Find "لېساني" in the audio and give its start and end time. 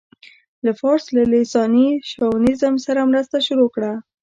1.31-1.87